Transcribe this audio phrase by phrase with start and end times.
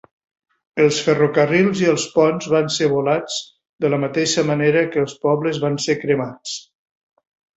[0.83, 3.37] Els ferrocarrils i els ponts van ser volats,
[3.85, 6.57] de la mateixa manera que els pobles van ser cremats.